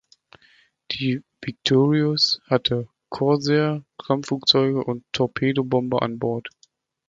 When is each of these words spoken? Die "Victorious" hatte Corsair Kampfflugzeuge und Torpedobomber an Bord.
Die 0.93 1.21
"Victorious" 1.45 2.41
hatte 2.47 2.87
Corsair 3.09 3.85
Kampfflugzeuge 4.03 4.83
und 4.83 5.03
Torpedobomber 5.13 6.01
an 6.01 6.17
Bord. 6.17 6.49